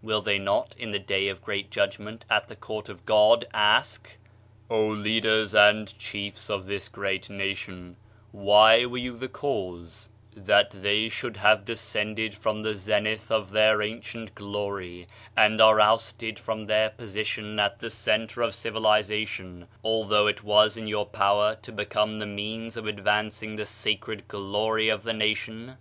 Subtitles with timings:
[0.00, 4.16] Will they not, in the Day of great Judgment at the Court of God, ask:
[4.70, 7.96] "O Leaders and Chiefs of this great nation,
[8.30, 12.84] why were you the cause that they should have descended lis Digitized by Google MYSTERIOUS
[12.84, 15.06] FORCES from the zenith of their ancient glory,
[15.36, 20.76] and are ousted from their position at the center of civiliza tion, although it was
[20.76, 25.76] in your power to become the means of advancing the sacred glory of tho nation?